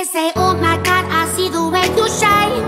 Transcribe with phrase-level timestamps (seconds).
[0.00, 2.64] They say, oh my God, I see the way you shine.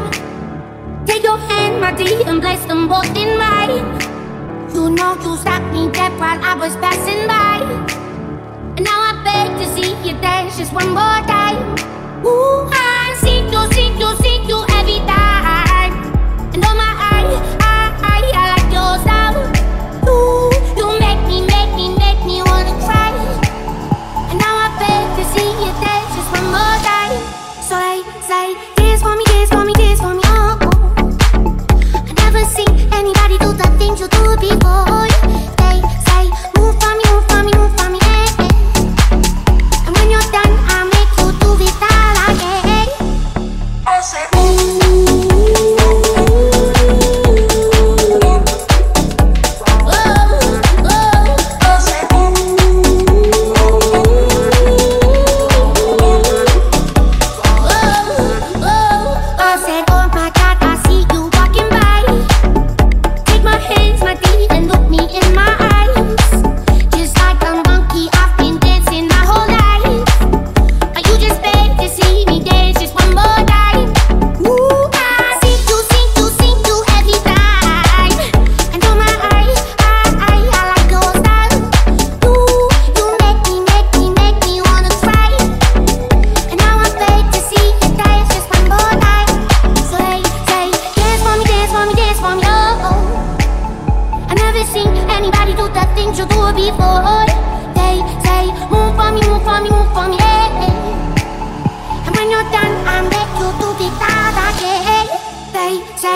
[1.06, 3.88] Take your hand, my dear, and place them both in mine.
[4.74, 7.56] You know you stopped me dead while I was passing by.
[8.76, 11.56] And now I beg to see you dance just one more time.
[12.26, 12.81] Ooh, I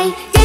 [0.06, 0.35] I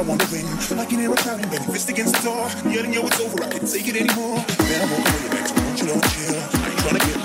[0.00, 0.46] I wanna win.
[0.78, 2.48] Like an arrow crowding, bang fist against the door.
[2.72, 3.44] Yeah, then yo, it's over.
[3.44, 4.36] I can't take it anymore.
[4.36, 5.46] Man, I won't call you back.
[5.46, 6.40] So won't you don't care?
[6.40, 7.19] Are you trying to get?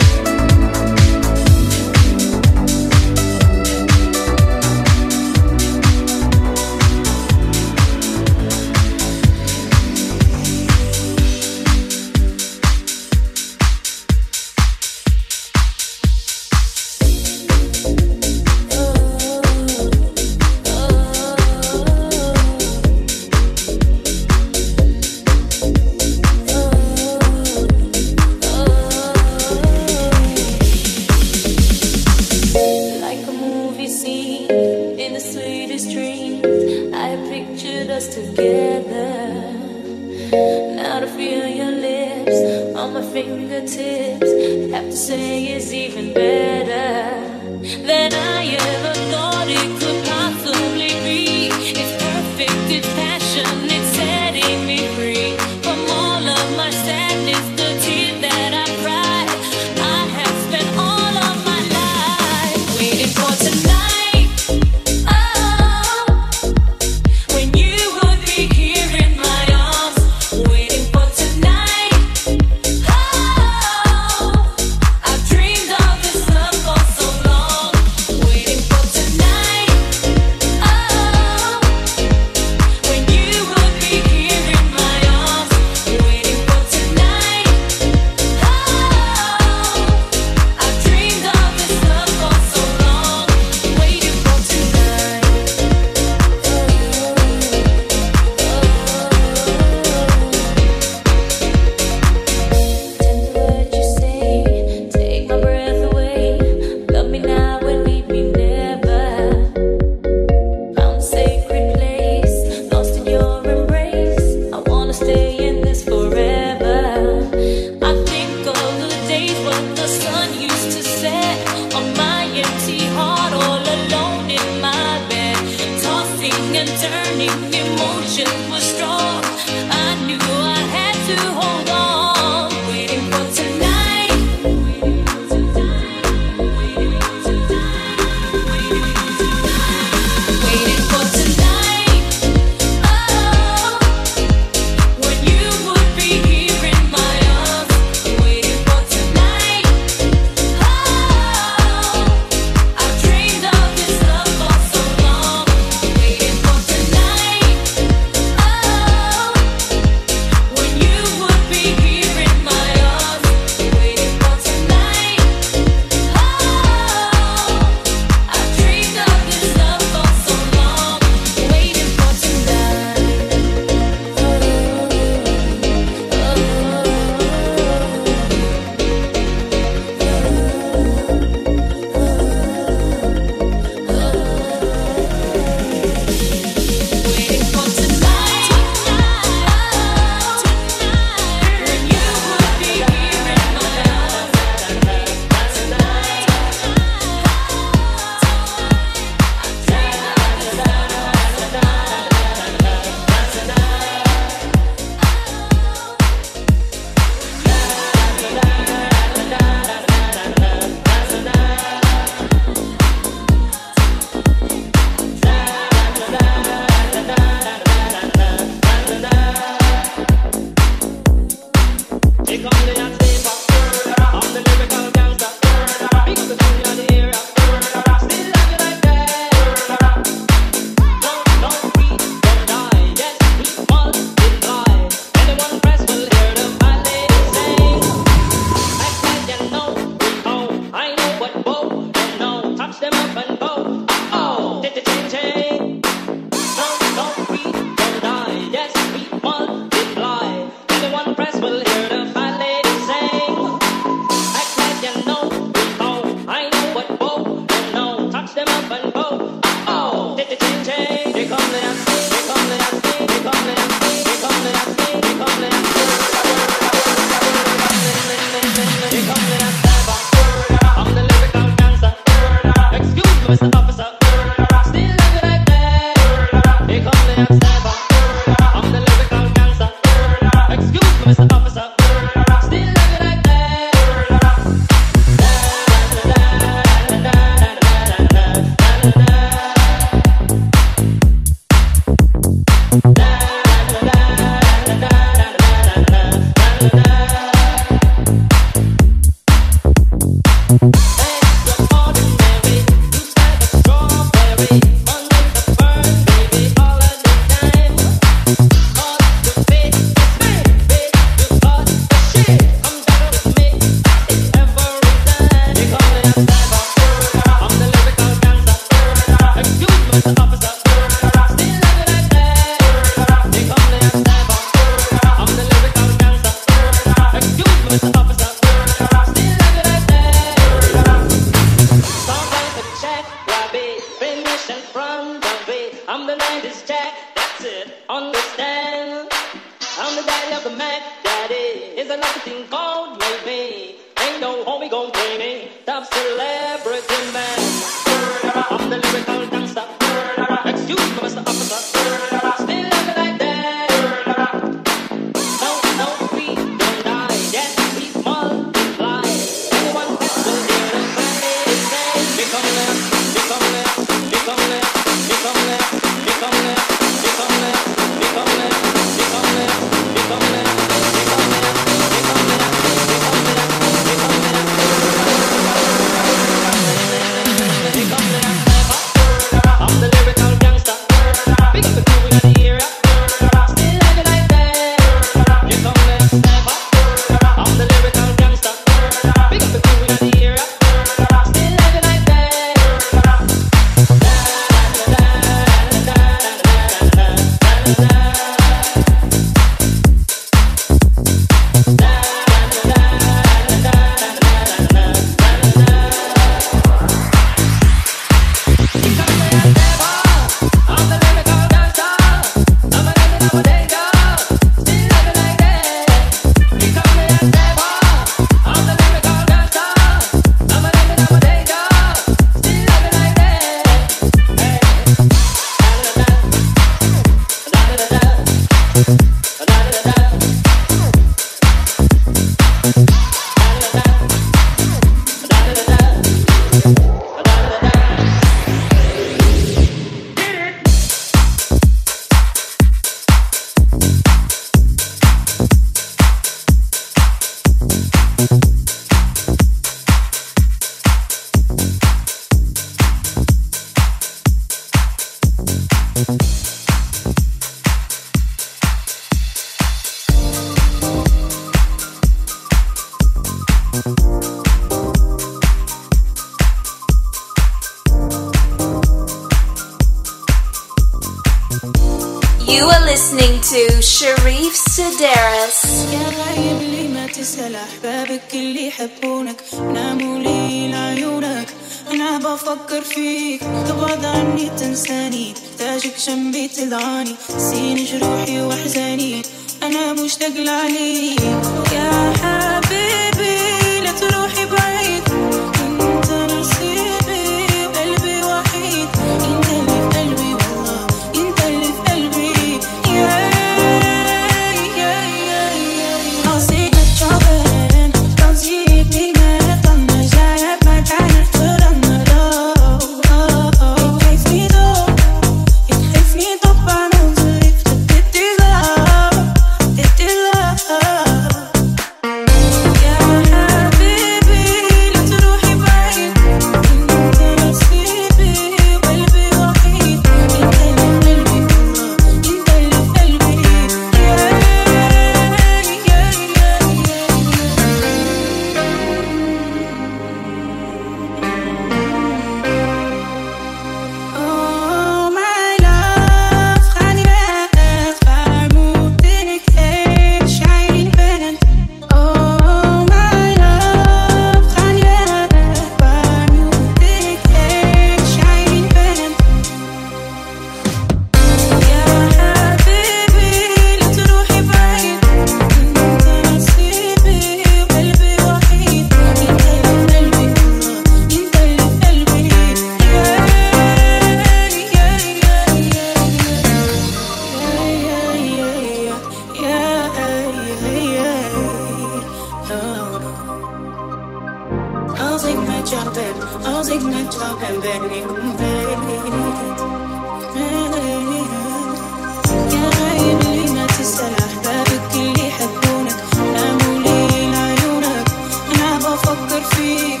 [599.61, 600.00] see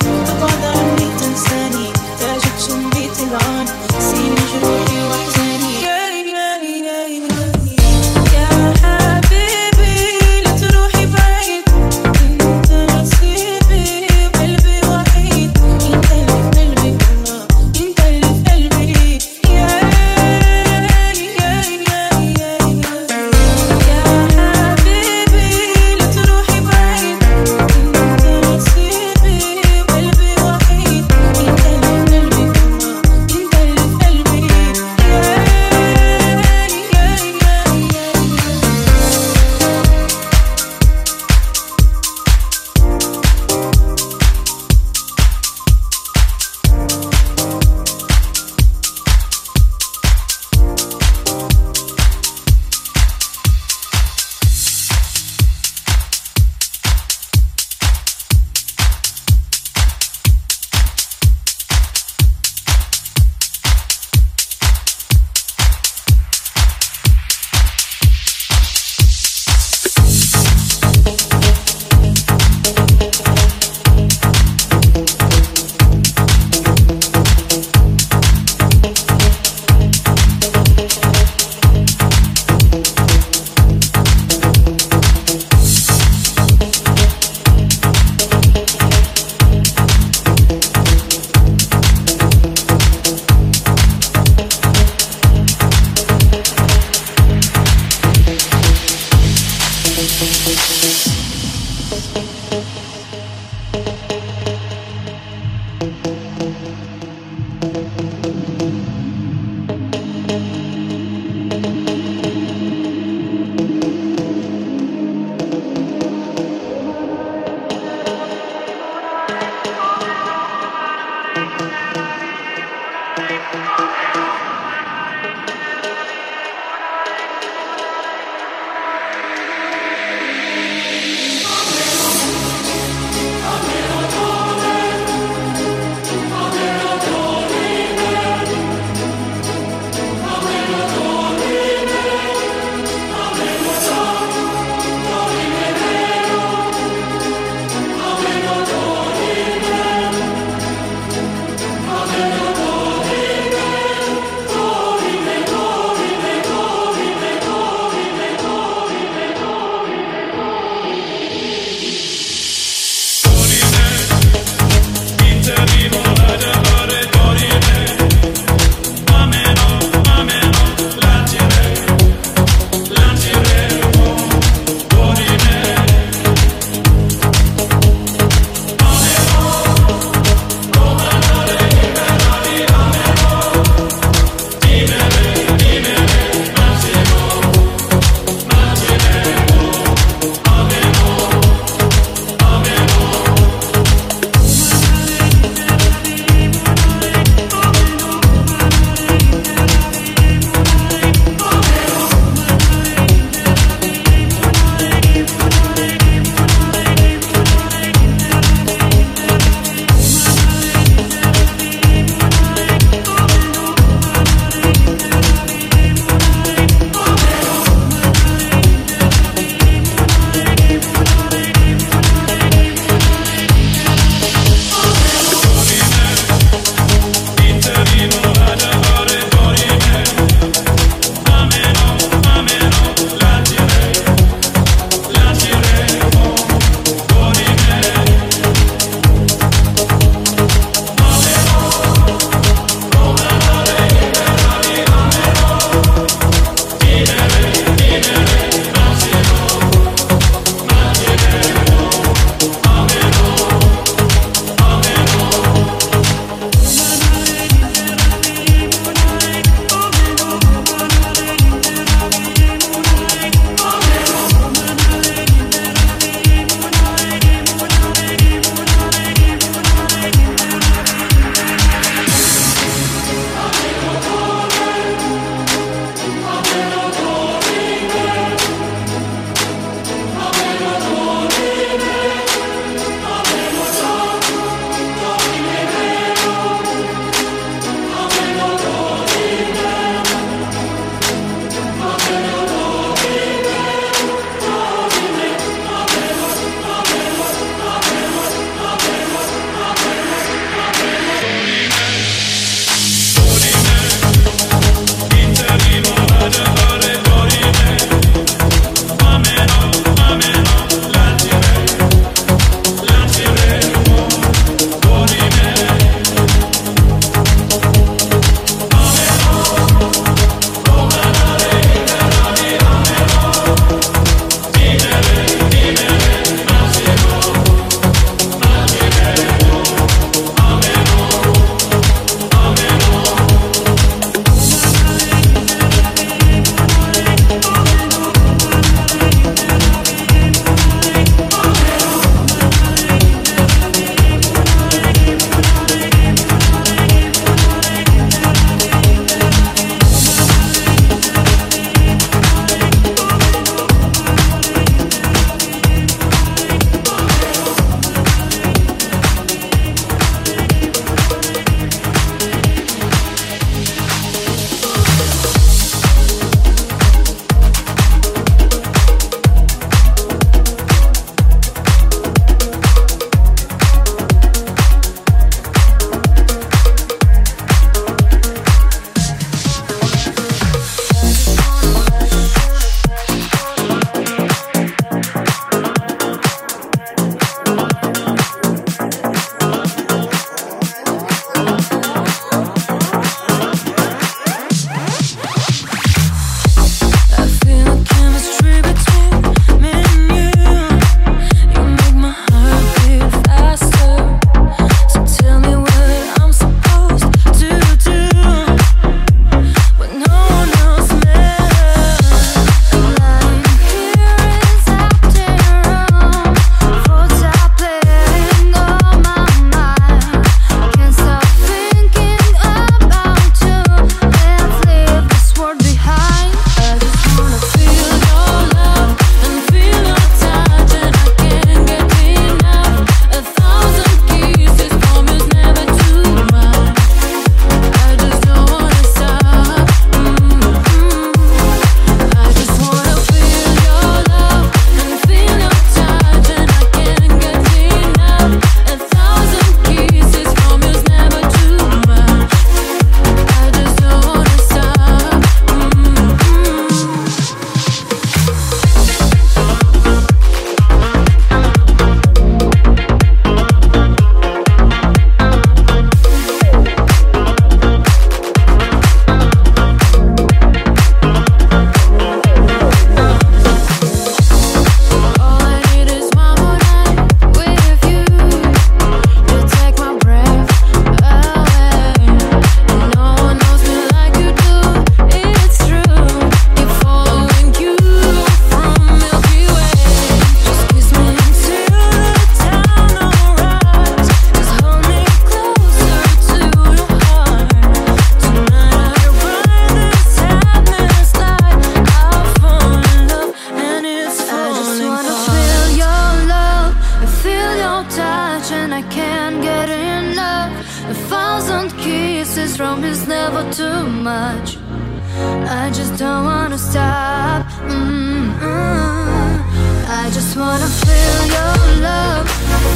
[516.51, 517.45] wanna stop.
[517.69, 519.39] Mm -hmm.
[519.87, 522.27] I just wanna feel your love.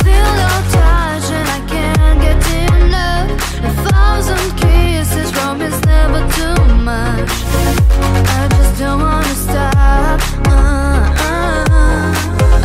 [0.04, 3.30] Feel your touch and I can't get enough.
[3.70, 6.60] A thousand kisses from is never too
[6.90, 7.34] much.
[8.38, 10.20] I just don't wanna stop.
[10.48, 12.06] Mm -hmm.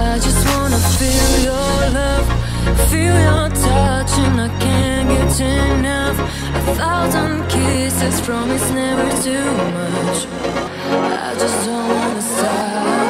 [0.09, 2.27] I just wanna feel your love.
[2.91, 6.19] Feel your touch and I can't get enough.
[6.59, 7.50] A thousand
[7.91, 10.27] promises, promise never too much.
[10.93, 13.10] I just don't wanna stop.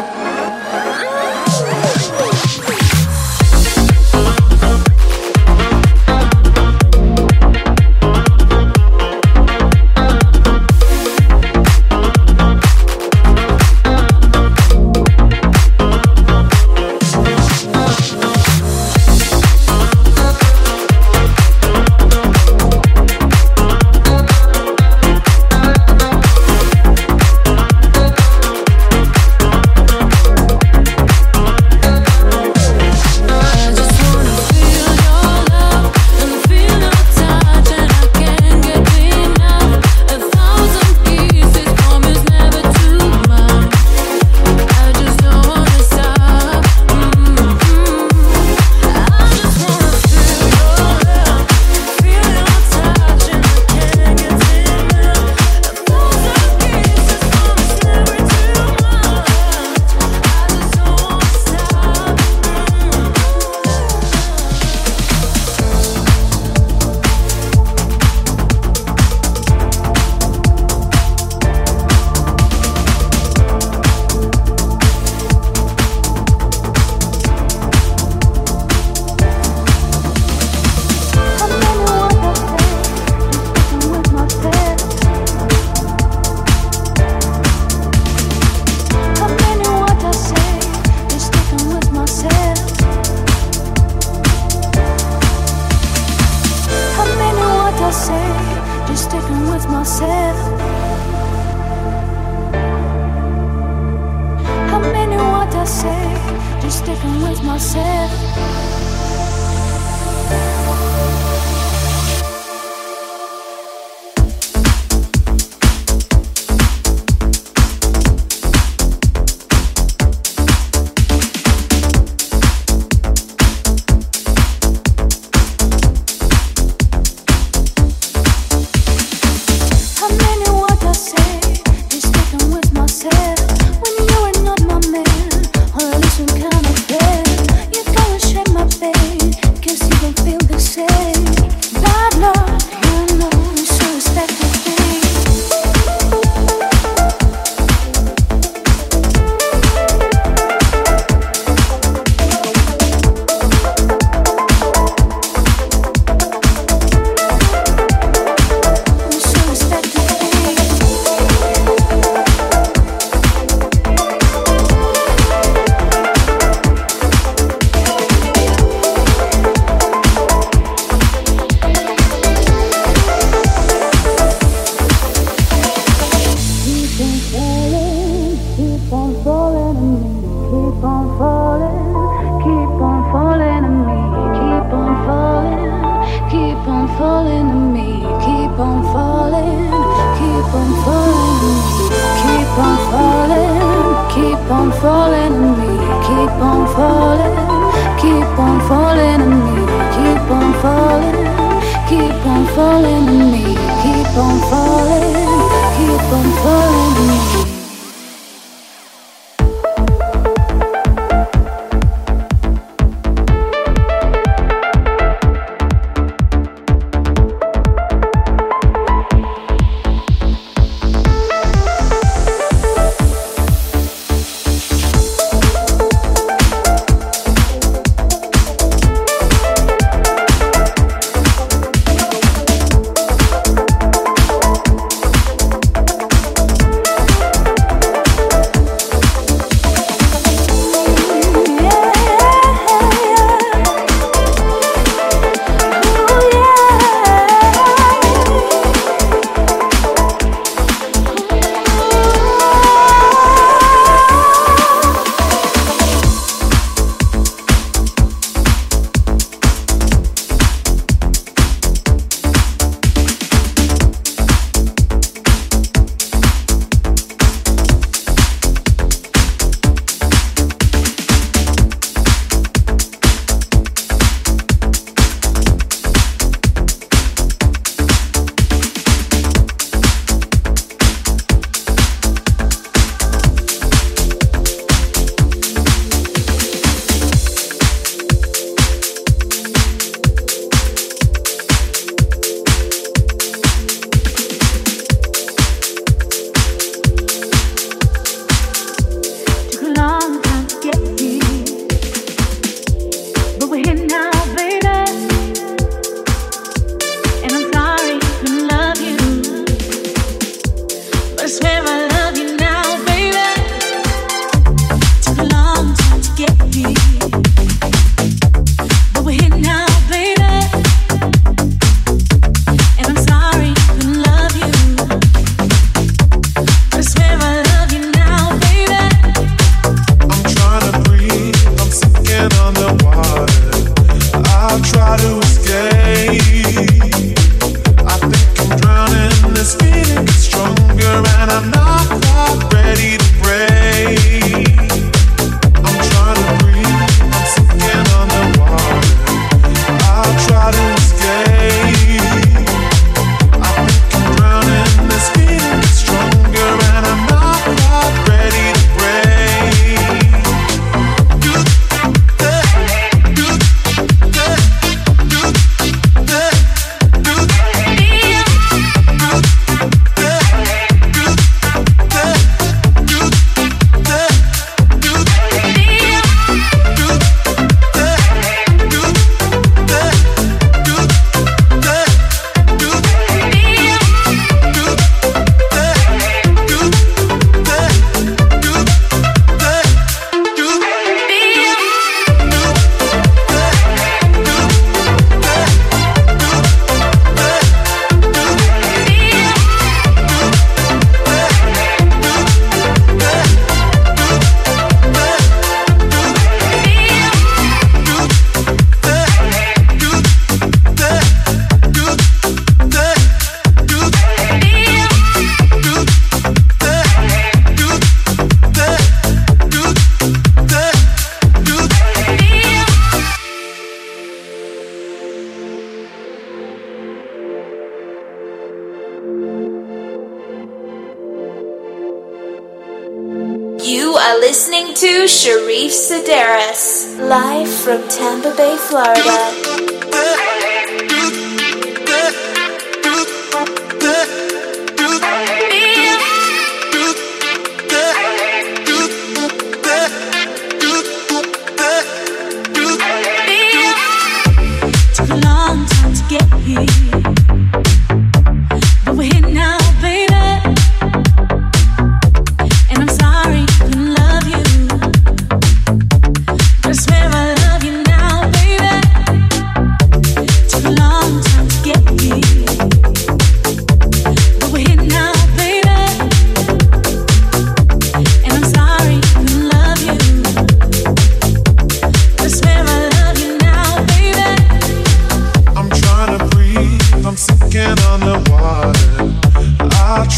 [435.91, 439.70] Sidarous, live from Tampa Bay, Florida.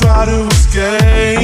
[0.02, 1.41] try to escape.